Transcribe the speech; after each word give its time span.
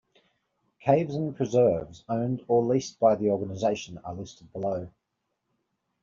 Caves 0.79 1.13
and 1.13 1.35
preserves 1.35 2.03
owned 2.09 2.41
or 2.47 2.63
leased 2.63 2.99
by 2.99 3.13
the 3.13 3.29
organization 3.29 3.99
are 4.03 4.15
listed 4.15 4.51
below. 4.51 4.89